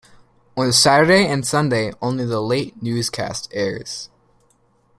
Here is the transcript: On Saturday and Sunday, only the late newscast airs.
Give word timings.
On 0.57 0.73
Saturday 0.73 1.27
and 1.27 1.45
Sunday, 1.45 1.93
only 2.01 2.25
the 2.25 2.41
late 2.41 2.81
newscast 2.81 3.47
airs. 3.53 4.09